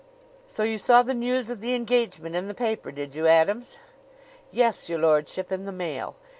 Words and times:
"So 0.47 0.63
you 0.63 0.79
saw 0.79 1.03
the 1.03 1.13
news 1.13 1.51
of 1.51 1.61
the 1.61 1.75
engagement 1.75 2.35
in 2.35 2.47
the 2.47 2.55
paper, 2.55 2.91
did 2.91 3.13
you, 3.13 3.27
Adams?" 3.27 3.77
"Yes, 4.49 4.89
your 4.89 4.97
lordship, 4.97 5.51
in 5.51 5.65
the 5.65 5.71
Mail. 5.71 6.15